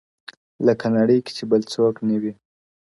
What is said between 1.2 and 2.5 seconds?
كي چـــــي بــل څـــــوك نــه وي؛